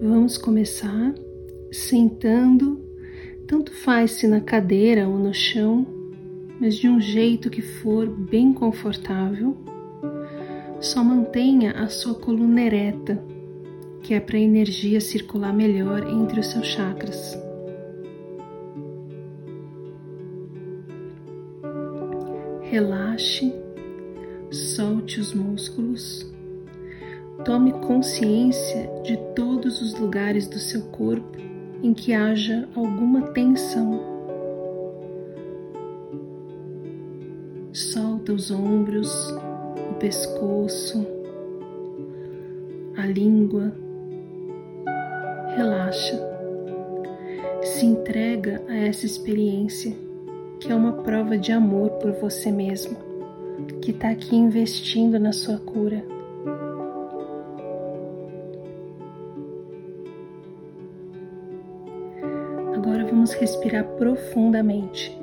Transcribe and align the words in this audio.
Vamos 0.00 0.36
começar 0.36 1.14
sentando, 1.72 2.78
tanto 3.46 3.72
faz 3.72 4.10
se 4.10 4.28
na 4.28 4.42
cadeira 4.42 5.08
ou 5.08 5.18
no 5.18 5.32
chão, 5.32 5.86
mas 6.60 6.76
de 6.76 6.86
um 6.86 7.00
jeito 7.00 7.48
que 7.48 7.62
for 7.62 8.06
bem 8.06 8.52
confortável. 8.52 9.56
Só 10.80 11.02
mantenha 11.02 11.72
a 11.72 11.88
sua 11.88 12.14
coluna 12.14 12.60
ereta, 12.60 13.24
que 14.02 14.12
é 14.12 14.20
para 14.20 14.36
a 14.36 14.40
energia 14.40 15.00
circular 15.00 15.54
melhor 15.54 16.06
entre 16.06 16.40
os 16.40 16.46
seus 16.48 16.66
chakras. 16.66 17.34
Relaxe, 22.60 23.50
solte 24.50 25.20
os 25.20 25.32
músculos 25.32 26.35
Tome 27.46 27.70
consciência 27.74 28.90
de 29.04 29.16
todos 29.36 29.80
os 29.80 29.94
lugares 29.94 30.48
do 30.48 30.58
seu 30.58 30.82
corpo 30.86 31.38
em 31.80 31.94
que 31.94 32.12
haja 32.12 32.68
alguma 32.74 33.22
tensão. 33.28 34.00
Solta 37.72 38.32
os 38.32 38.50
ombros, 38.50 39.30
o 39.92 39.94
pescoço, 39.94 41.06
a 42.96 43.06
língua. 43.06 43.72
Relaxa. 45.54 46.20
Se 47.62 47.86
entrega 47.86 48.60
a 48.66 48.74
essa 48.74 49.06
experiência 49.06 49.96
que 50.58 50.72
é 50.72 50.74
uma 50.74 50.94
prova 50.94 51.38
de 51.38 51.52
amor 51.52 51.90
por 51.90 52.10
você 52.10 52.50
mesmo, 52.50 52.96
que 53.80 53.92
está 53.92 54.10
aqui 54.10 54.34
investindo 54.34 55.16
na 55.20 55.32
sua 55.32 55.58
cura. 55.58 56.15
Vamos 63.26 63.34
respirar 63.40 63.84
profundamente, 63.98 65.18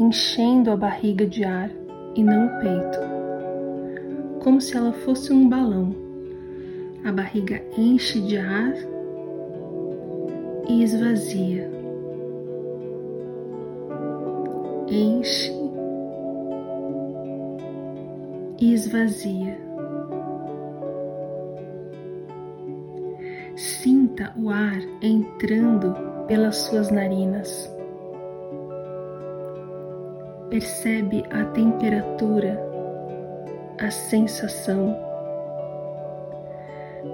enchendo 0.00 0.70
a 0.70 0.76
barriga 0.76 1.26
de 1.26 1.44
ar 1.44 1.70
e 2.14 2.24
não 2.24 2.46
o 2.46 2.58
peito, 2.58 2.98
como 4.42 4.62
se 4.62 4.74
ela 4.74 4.94
fosse 4.94 5.30
um 5.30 5.46
balão. 5.46 5.94
A 7.04 7.12
barriga 7.12 7.62
enche 7.76 8.18
de 8.22 8.38
ar 8.38 8.72
e 10.70 10.82
esvazia. 10.82 11.70
Enche 14.88 15.52
e 18.58 18.72
esvazia. 18.72 19.58
Sinta 23.54 24.32
o 24.34 24.48
ar 24.48 24.80
entrando 25.02 26.13
pelas 26.26 26.56
suas 26.56 26.90
narinas. 26.90 27.70
Percebe 30.48 31.24
a 31.30 31.44
temperatura, 31.46 32.58
a 33.78 33.90
sensação. 33.90 34.96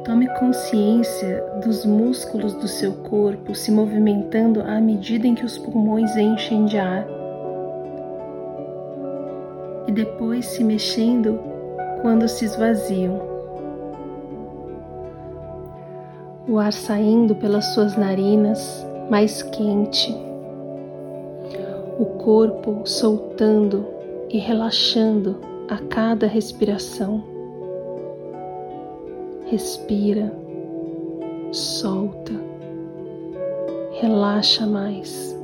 Tome 0.04 0.28
consciência 0.38 1.42
dos 1.64 1.84
músculos 1.84 2.54
do 2.54 2.68
seu 2.68 2.92
corpo 2.92 3.54
se 3.54 3.72
movimentando 3.72 4.60
à 4.62 4.80
medida 4.80 5.26
em 5.26 5.34
que 5.34 5.44
os 5.44 5.58
pulmões 5.58 6.16
enchem 6.16 6.66
de 6.66 6.78
ar. 6.78 7.06
E 9.86 9.92
depois 9.92 10.46
se 10.46 10.62
mexendo 10.62 11.40
quando 12.02 12.28
se 12.28 12.44
esvaziam. 12.44 13.20
O 16.48 16.58
ar 16.58 16.72
saindo 16.72 17.34
pelas 17.34 17.66
suas 17.74 17.96
narinas 17.96 18.89
mais 19.10 19.42
quente, 19.42 20.16
o 21.98 22.04
corpo 22.04 22.82
soltando 22.84 23.84
e 24.30 24.38
relaxando 24.38 25.40
a 25.68 25.78
cada 25.78 26.28
respiração. 26.28 27.20
Respira, 29.46 30.32
solta, 31.50 32.32
relaxa 34.00 34.64
mais. 34.64 35.36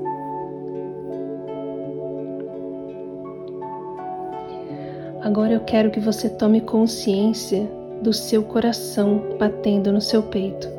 Agora 5.23 5.53
eu 5.53 5.61
quero 5.61 5.91
que 5.91 5.99
você 5.99 6.31
tome 6.31 6.61
consciência 6.61 7.69
do 8.01 8.13
seu 8.13 8.45
coração 8.45 9.37
batendo 9.41 9.91
no 9.91 10.01
seu 10.01 10.23
peito 10.23 10.77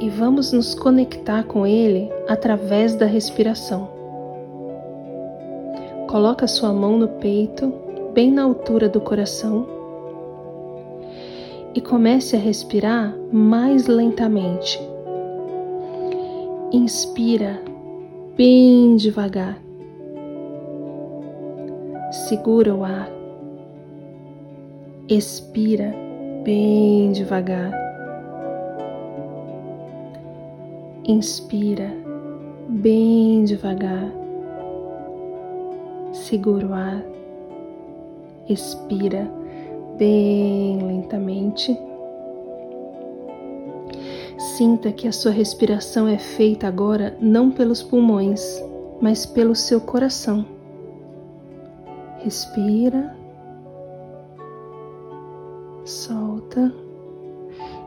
e 0.00 0.08
vamos 0.08 0.50
nos 0.52 0.74
conectar 0.74 1.44
com 1.44 1.66
ele 1.66 2.10
através 2.26 2.94
da 2.94 3.04
respiração. 3.04 3.88
Coloca 6.08 6.48
sua 6.48 6.72
mão 6.72 6.98
no 6.98 7.06
peito, 7.06 7.72
bem 8.14 8.32
na 8.32 8.42
altura 8.42 8.88
do 8.88 9.00
coração, 9.00 9.68
e 11.74 11.80
comece 11.80 12.34
a 12.34 12.38
respirar 12.38 13.14
mais 13.30 13.86
lentamente. 13.86 14.80
Inspira 16.72 17.60
bem 18.36 18.96
devagar. 18.96 19.60
Segura 22.28 22.74
o 22.74 22.82
ar. 22.82 23.08
Expira 25.08 25.94
bem 26.42 27.12
devagar. 27.12 27.89
Inspira 31.10 31.92
bem 32.68 33.42
devagar, 33.44 34.12
segura 36.12 36.68
o 36.68 36.72
ar, 36.72 37.04
expira 38.48 39.28
bem 39.98 40.78
lentamente. 40.80 41.76
Sinta 44.56 44.92
que 44.92 45.08
a 45.08 45.12
sua 45.12 45.32
respiração 45.32 46.06
é 46.06 46.16
feita 46.16 46.68
agora 46.68 47.16
não 47.20 47.50
pelos 47.50 47.82
pulmões, 47.82 48.62
mas 49.00 49.26
pelo 49.26 49.56
seu 49.56 49.80
coração. 49.80 50.46
Respira, 52.18 53.16
solta, 55.84 56.72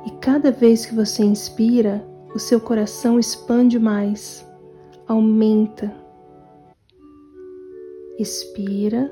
e 0.05 0.11
cada 0.19 0.51
vez 0.51 0.85
que 0.85 0.93
você 0.93 1.23
inspira, 1.23 2.05
o 2.33 2.39
seu 2.39 2.59
coração 2.59 3.19
expande 3.19 3.77
mais, 3.77 4.45
aumenta. 5.07 5.93
Expira, 8.17 9.11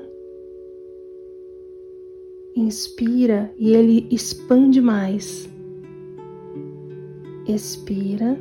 inspira 2.56 3.52
e 3.58 3.74
ele 3.74 4.06
expande 4.10 4.80
mais. 4.80 5.48
Expira, 7.46 8.38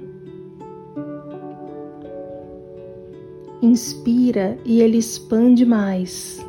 inspira 3.62 4.58
e 4.66 4.82
ele 4.82 4.98
expande 4.98 5.66
mais. 5.66 6.40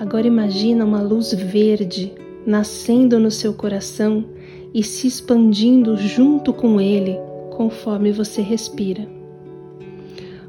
Agora 0.00 0.26
imagina 0.26 0.82
uma 0.82 1.02
luz 1.02 1.34
verde 1.34 2.10
nascendo 2.46 3.20
no 3.20 3.30
seu 3.30 3.52
coração 3.52 4.24
e 4.72 4.82
se 4.82 5.06
expandindo 5.06 5.94
junto 5.94 6.54
com 6.54 6.80
ele 6.80 7.18
conforme 7.50 8.10
você 8.10 8.40
respira. 8.40 9.06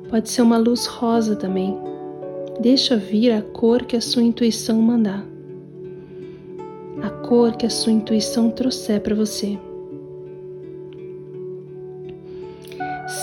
Pode 0.10 0.30
ser 0.30 0.42
uma 0.42 0.58
luz 0.58 0.86
rosa 0.86 1.36
também. 1.36 1.78
Deixa 2.62 2.96
vir 2.96 3.34
a 3.34 3.42
cor 3.42 3.84
que 3.84 3.98
a 3.98 4.00
sua 4.00 4.24
intuição 4.24 4.82
mandar. 4.82 5.26
A 7.04 7.10
cor 7.10 7.58
que 7.58 7.66
a 7.66 7.70
sua 7.70 7.92
intuição 7.92 8.50
trouxer 8.52 9.02
para 9.02 9.16
você. 9.16 9.60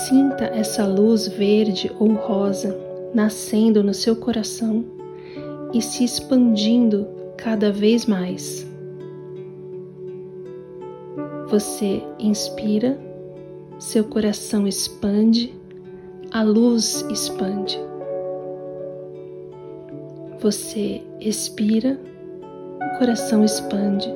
Sinta 0.07 0.45
essa 0.45 0.85
luz 0.85 1.27
verde 1.27 1.91
ou 1.99 2.13
rosa 2.13 2.79
nascendo 3.15 3.83
no 3.83 3.95
seu 3.95 4.15
coração 4.15 4.98
e 5.73 5.81
se 5.81 6.03
expandindo 6.03 7.07
cada 7.37 7.71
vez 7.71 8.05
mais. 8.05 8.67
Você 11.49 12.03
inspira, 12.19 12.99
seu 13.79 14.03
coração 14.03 14.67
expande, 14.67 15.53
a 16.31 16.43
luz 16.43 17.05
expande. 17.09 17.79
Você 20.39 21.01
expira, 21.19 21.99
o 22.81 22.99
coração 22.99 23.43
expande, 23.43 24.07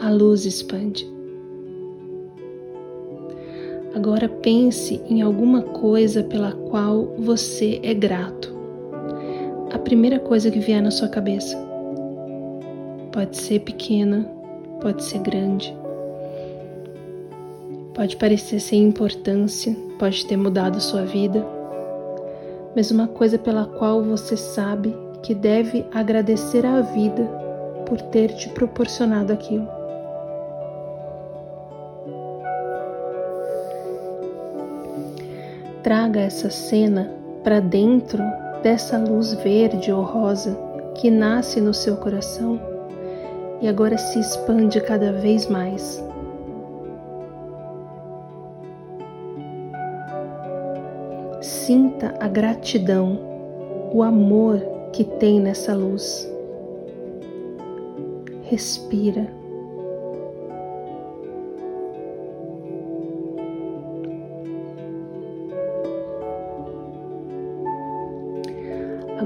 a 0.00 0.10
luz 0.10 0.46
expande. 0.46 1.08
Agora 3.94 4.28
pense 4.28 5.00
em 5.08 5.20
alguma 5.20 5.62
coisa 5.62 6.22
pela 6.22 6.52
qual 6.52 7.14
você 7.18 7.80
é 7.82 7.92
grato 7.92 8.37
primeira 9.88 10.18
coisa 10.18 10.50
que 10.50 10.58
vier 10.58 10.82
na 10.82 10.90
sua 10.90 11.08
cabeça. 11.08 11.56
Pode 13.10 13.38
ser 13.38 13.60
pequena, 13.60 14.30
pode 14.82 15.02
ser 15.02 15.18
grande. 15.20 15.74
Pode 17.94 18.14
parecer 18.18 18.60
sem 18.60 18.82
importância, 18.82 19.74
pode 19.98 20.26
ter 20.26 20.36
mudado 20.36 20.78
sua 20.78 21.06
vida, 21.06 21.42
mas 22.76 22.90
uma 22.90 23.08
coisa 23.08 23.38
pela 23.38 23.64
qual 23.64 24.02
você 24.02 24.36
sabe 24.36 24.94
que 25.22 25.34
deve 25.34 25.86
agradecer 25.94 26.66
à 26.66 26.82
vida 26.82 27.24
por 27.86 27.98
ter 27.98 28.34
te 28.34 28.50
proporcionado 28.50 29.32
aquilo. 29.32 29.66
Traga 35.82 36.20
essa 36.20 36.50
cena 36.50 37.10
para 37.42 37.58
dentro 37.58 38.22
dessa 38.62 38.98
luz 38.98 39.34
verde 39.34 39.92
ou 39.92 40.02
rosa 40.02 40.56
que 40.94 41.10
nasce 41.10 41.60
no 41.60 41.72
seu 41.72 41.96
coração 41.96 42.60
e 43.60 43.68
agora 43.68 43.96
se 43.96 44.18
expande 44.18 44.80
cada 44.80 45.12
vez 45.12 45.46
mais. 45.48 46.04
Sinta 51.40 52.14
a 52.18 52.28
gratidão, 52.28 53.18
o 53.92 54.02
amor 54.02 54.60
que 54.92 55.04
tem 55.04 55.40
nessa 55.40 55.74
luz. 55.74 56.28
Respira. 58.42 59.37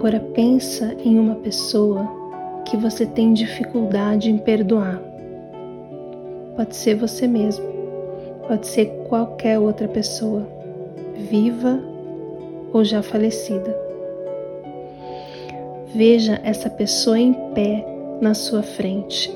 Agora 0.03 0.19
pensa 0.19 0.97
em 1.05 1.17
uma 1.17 1.37
pessoa 1.37 2.11
que 2.65 2.77
você 2.77 3.07
tem 3.07 3.33
dificuldade 3.33 4.33
em 4.33 4.37
perdoar. 4.37 5.01
Pode 6.57 6.75
ser 6.75 6.97
você 6.97 7.29
mesmo, 7.29 7.65
pode 8.49 8.67
ser 8.67 8.87
qualquer 9.09 9.61
outra 9.61 9.87
pessoa, 9.87 10.45
viva 11.31 11.81
ou 12.73 12.85
já 12.85 13.01
falecida. 13.01 13.79
Veja 15.95 16.41
essa 16.43 16.69
pessoa 16.69 17.17
em 17.17 17.33
pé 17.55 17.87
na 18.21 18.35
sua 18.35 18.65
frente. 18.65 19.33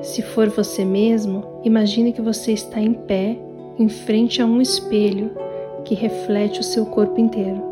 Se 0.00 0.22
for 0.22 0.48
você 0.48 0.86
mesmo, 0.86 1.44
imagine 1.62 2.14
que 2.14 2.22
você 2.22 2.52
está 2.52 2.80
em 2.80 2.94
pé 2.94 3.36
em 3.78 3.90
frente 3.90 4.40
a 4.40 4.46
um 4.46 4.62
espelho 4.62 5.30
que 5.84 5.94
reflete 5.94 6.60
o 6.60 6.64
seu 6.64 6.86
corpo 6.86 7.20
inteiro. 7.20 7.69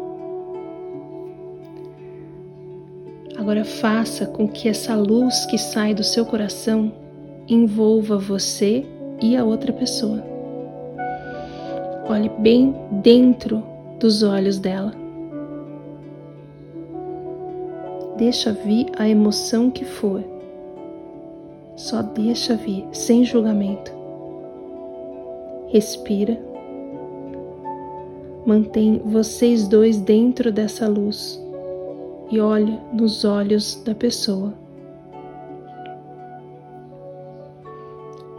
Agora 3.48 3.64
faça 3.64 4.26
com 4.26 4.46
que 4.46 4.68
essa 4.68 4.94
luz 4.94 5.46
que 5.46 5.56
sai 5.56 5.94
do 5.94 6.04
seu 6.04 6.26
coração 6.26 6.92
envolva 7.48 8.18
você 8.18 8.84
e 9.22 9.34
a 9.34 9.42
outra 9.42 9.72
pessoa. 9.72 10.22
Olhe 12.06 12.28
bem 12.40 12.74
dentro 13.02 13.64
dos 13.98 14.22
olhos 14.22 14.58
dela. 14.58 14.92
Deixa 18.18 18.52
vir 18.52 18.88
a 18.98 19.08
emoção 19.08 19.70
que 19.70 19.86
for. 19.86 20.22
Só 21.74 22.02
deixa 22.02 22.54
vir, 22.54 22.84
sem 22.92 23.24
julgamento. 23.24 23.90
Respira. 25.68 26.38
Mantém 28.44 29.00
vocês 29.06 29.66
dois 29.66 29.98
dentro 29.98 30.52
dessa 30.52 30.86
luz 30.86 31.47
e 32.30 32.40
olha 32.40 32.80
nos 32.92 33.24
olhos 33.24 33.82
da 33.84 33.94
pessoa. 33.94 34.54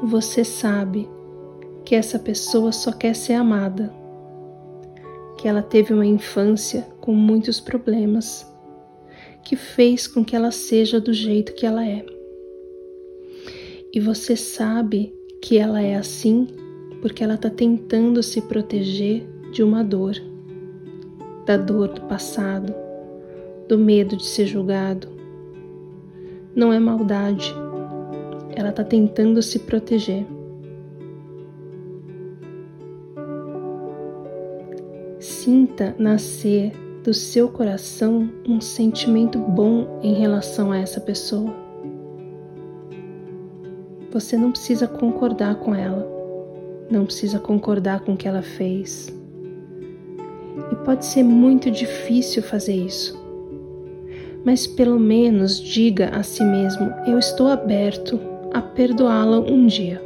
Você 0.03 0.43
sabe 0.43 1.09
que 1.83 1.95
essa 1.95 2.19
pessoa 2.19 2.71
só 2.71 2.91
quer 2.91 3.15
ser 3.15 3.33
amada 3.33 3.93
que 5.39 5.47
ela 5.47 5.61
teve 5.61 5.93
uma 5.93 6.05
infância 6.05 6.85
com 6.99 7.13
muitos 7.13 7.61
problemas, 7.61 8.45
que 9.41 9.55
fez 9.55 10.05
com 10.05 10.23
que 10.23 10.35
ela 10.35 10.51
seja 10.51 10.99
do 10.99 11.13
jeito 11.13 11.53
que 11.53 11.65
ela 11.65 11.85
é. 11.85 12.05
E 13.93 14.01
você 14.01 14.35
sabe 14.35 15.13
que 15.41 15.57
ela 15.57 15.81
é 15.81 15.95
assim 15.95 16.47
porque 17.01 17.23
ela 17.23 17.35
está 17.35 17.49
tentando 17.49 18.21
se 18.21 18.41
proteger 18.41 19.25
de 19.53 19.63
uma 19.63 19.81
dor, 19.81 20.15
da 21.45 21.55
dor 21.55 21.87
do 21.87 22.01
passado, 22.01 22.75
do 23.69 23.77
medo 23.77 24.17
de 24.17 24.25
ser 24.25 24.47
julgado. 24.47 25.07
Não 26.55 26.73
é 26.73 26.79
maldade, 26.79 27.53
ela 28.55 28.69
está 28.69 28.83
tentando 28.83 29.41
se 29.43 29.59
proteger. 29.59 30.25
Sinta 35.19 35.95
nascer 35.99 36.71
do 37.03 37.13
seu 37.13 37.47
coração 37.47 38.29
um 38.47 38.59
sentimento 38.59 39.37
bom 39.37 39.99
em 40.01 40.15
relação 40.15 40.71
a 40.71 40.79
essa 40.79 40.99
pessoa. 40.99 41.53
Você 44.11 44.35
não 44.35 44.51
precisa 44.51 44.87
concordar 44.87 45.55
com 45.57 45.75
ela, 45.75 46.07
não 46.89 47.05
precisa 47.05 47.37
concordar 47.37 47.99
com 47.99 48.13
o 48.13 48.17
que 48.17 48.27
ela 48.27 48.41
fez. 48.41 49.13
E 50.71 50.75
pode 50.77 51.05
ser 51.05 51.21
muito 51.21 51.69
difícil 51.69 52.41
fazer 52.41 52.73
isso, 52.73 53.18
mas 54.49 54.65
pelo 54.65 54.99
menos 54.99 55.61
diga 55.61 56.09
a 56.09 56.23
si 56.23 56.43
mesmo: 56.43 56.91
eu 57.05 57.19
estou 57.19 57.49
aberto 57.49 58.19
a 58.51 58.59
perdoá-la 58.59 59.37
um 59.37 59.67
dia. 59.67 60.01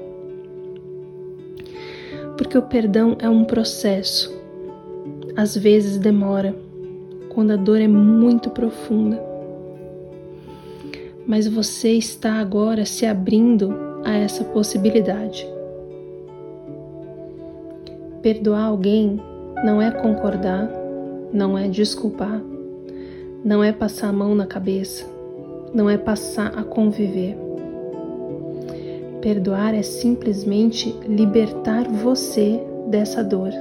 Porque 2.37 2.57
o 2.57 2.61
perdão 2.61 3.15
é 3.19 3.29
um 3.29 3.45
processo 3.45 4.37
às 5.33 5.55
vezes 5.55 5.97
demora, 5.97 6.53
quando 7.29 7.51
a 7.51 7.55
dor 7.55 7.79
é 7.79 7.87
muito 7.87 8.49
profunda. 8.49 9.17
Mas 11.25 11.47
você 11.47 11.93
está 11.93 12.33
agora 12.33 12.83
se 12.83 13.05
abrindo 13.05 13.73
a 14.03 14.11
essa 14.11 14.43
possibilidade. 14.43 15.47
Perdoar 18.21 18.65
alguém 18.65 19.21
não 19.63 19.81
é 19.81 19.89
concordar, 19.89 20.69
não 21.31 21.57
é 21.57 21.69
desculpar, 21.69 22.41
não 23.43 23.63
é 23.63 23.71
passar 23.71 24.09
a 24.09 24.13
mão 24.13 24.33
na 24.33 24.45
cabeça, 24.45 25.05
não 25.73 25.89
é 25.89 25.97
passar 25.97 26.57
a 26.57 26.63
conviver. 26.63 27.37
Perdoar 29.21 29.73
é 29.73 29.81
simplesmente 29.81 30.91
libertar 31.07 31.87
você 31.87 32.61
dessa 32.89 33.23
dor 33.23 33.51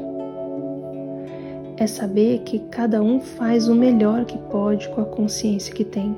é 1.83 1.87
saber 1.87 2.41
que 2.41 2.59
cada 2.59 3.03
um 3.03 3.21
faz 3.21 3.69
o 3.69 3.75
melhor 3.75 4.25
que 4.25 4.39
pode 4.39 4.89
com 4.91 5.01
a 5.01 5.05
consciência 5.05 5.75
que 5.75 5.85
tem. 5.85 6.17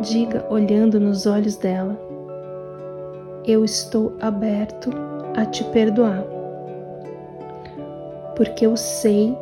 Diga 0.00 0.44
olhando 0.50 0.98
nos 1.00 1.26
olhos 1.26 1.56
dela: 1.56 1.98
Eu 3.46 3.64
estou 3.64 4.12
aberto 4.20 4.90
a 5.34 5.46
te 5.46 5.64
perdoar, 5.64 6.24
porque 8.36 8.66
eu 8.66 8.76
sei 8.76 9.36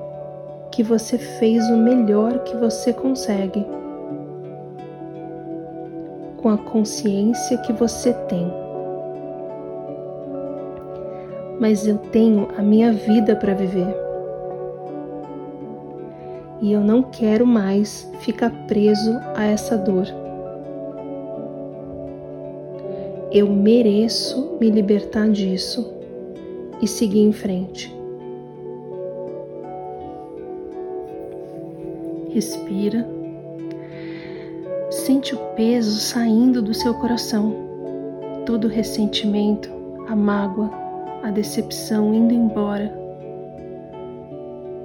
que 0.71 0.83
você 0.83 1.19
fez 1.19 1.69
o 1.69 1.77
melhor 1.77 2.41
que 2.41 2.57
você 2.57 2.93
consegue 2.93 3.65
com 6.37 6.49
a 6.49 6.59
consciência 6.59 7.59
que 7.59 7.73
você 7.73 8.13
tem 8.13 8.61
mas 11.61 11.87
eu 11.87 11.99
tenho 11.99 12.49
a 12.57 12.63
minha 12.63 12.91
vida 12.91 13.37
para 13.37 13.53
viver. 13.53 13.95
E 16.63 16.73
eu 16.73 16.81
não 16.81 17.03
quero 17.03 17.47
mais 17.47 18.11
ficar 18.21 18.51
preso 18.67 19.13
a 19.35 19.45
essa 19.45 19.77
dor. 19.77 20.07
Eu 23.31 23.49
mereço 23.49 24.57
me 24.59 24.71
libertar 24.71 25.29
disso 25.29 25.93
e 26.81 26.89
seguir 26.89 27.21
em 27.21 27.33
frente. 27.33 27.95
Respira. 32.33 33.07
Sente 34.91 35.35
o 35.35 35.39
peso 35.55 35.99
saindo 35.99 36.63
do 36.63 36.73
seu 36.73 36.95
coração, 36.95 37.55
todo 38.47 38.65
o 38.65 38.69
ressentimento, 38.69 39.71
a 40.09 40.17
mágoa, 40.17 40.71
a 41.23 41.31
decepção 41.31 42.15
indo 42.15 42.33
embora 42.33 42.99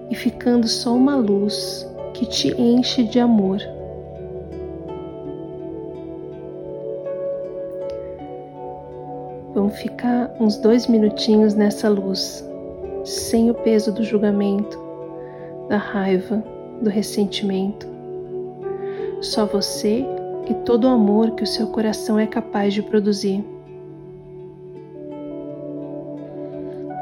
e 0.09 0.15
ficando 0.15 0.67
só 0.67 0.93
uma 0.93 1.15
luz 1.15 1.87
que 2.13 2.25
te 2.25 2.49
enche 2.59 3.03
de 3.03 3.19
amor. 3.19 3.59
Vamos 9.53 9.77
ficar 9.77 10.35
uns 10.39 10.57
dois 10.57 10.87
minutinhos 10.87 11.53
nessa 11.53 11.89
luz, 11.89 12.47
sem 13.03 13.49
o 13.49 13.53
peso 13.53 13.91
do 13.91 14.03
julgamento, 14.03 14.77
da 15.69 15.77
raiva, 15.77 16.43
do 16.82 16.89
ressentimento. 16.89 17.88
Só 19.22 19.46
você 19.46 20.05
e 20.50 20.53
todo 20.65 20.86
o 20.86 20.89
amor 20.89 21.32
que 21.32 21.44
o 21.44 21.48
seu 21.48 21.67
coração 21.67 22.20
é 22.20 22.27
capaz 22.27 22.74
de 22.74 22.82
produzir. 22.82 23.44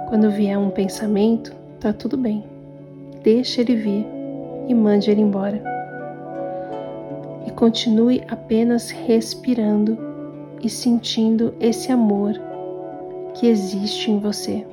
Quando 0.08 0.30
vier 0.30 0.58
um 0.58 0.70
pensamento, 0.70 1.54
tá 1.80 1.92
tudo 1.92 2.16
bem. 2.16 2.44
Deixe 3.24 3.62
ele 3.62 3.76
vir 3.76 4.06
e 4.68 4.74
mande 4.74 5.10
ele 5.10 5.22
embora. 5.22 5.62
E 7.48 7.52
continue 7.52 8.22
apenas 8.30 8.90
respirando 8.90 9.98
e 10.62 10.70
sentindo 10.70 11.54
esse 11.60 11.92
amor 11.92 12.40
que 13.34 13.48
existe 13.48 14.12
em 14.12 14.20
você. 14.20 14.66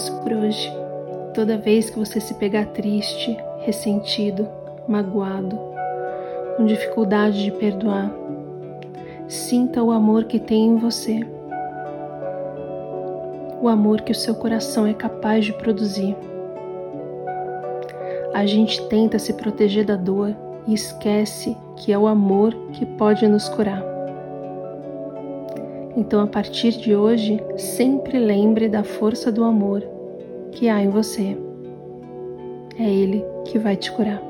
Isso 0.00 0.16
por 0.22 0.32
hoje. 0.32 0.72
Toda 1.34 1.58
vez 1.58 1.90
que 1.90 1.98
você 1.98 2.20
se 2.20 2.34
pegar 2.34 2.66
triste, 2.66 3.36
ressentido, 3.60 4.48
magoado, 4.88 5.58
com 6.56 6.64
dificuldade 6.64 7.44
de 7.44 7.52
perdoar, 7.52 8.10
sinta 9.28 9.82
o 9.82 9.90
amor 9.90 10.24
que 10.24 10.40
tem 10.40 10.68
em 10.68 10.76
você. 10.76 11.20
O 13.60 13.68
amor 13.68 14.00
que 14.00 14.12
o 14.12 14.14
seu 14.14 14.34
coração 14.34 14.86
é 14.86 14.94
capaz 14.94 15.44
de 15.44 15.52
produzir. 15.52 16.16
A 18.32 18.46
gente 18.46 18.82
tenta 18.88 19.18
se 19.18 19.34
proteger 19.34 19.84
da 19.84 19.96
dor 19.96 20.34
e 20.66 20.72
esquece 20.72 21.54
que 21.76 21.92
é 21.92 21.98
o 21.98 22.06
amor 22.06 22.54
que 22.72 22.86
pode 22.86 23.28
nos 23.28 23.48
curar. 23.50 23.89
Então, 25.96 26.20
a 26.20 26.26
partir 26.26 26.72
de 26.72 26.94
hoje, 26.94 27.40
sempre 27.56 28.18
lembre 28.18 28.68
da 28.68 28.84
força 28.84 29.30
do 29.30 29.44
amor 29.44 29.82
que 30.52 30.68
há 30.68 30.82
em 30.82 30.88
você. 30.88 31.36
É 32.78 32.88
Ele 32.88 33.24
que 33.44 33.58
vai 33.58 33.76
te 33.76 33.90
curar. 33.92 34.29